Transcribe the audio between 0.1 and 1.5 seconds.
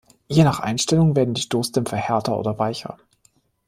Je nach Einstellung werden die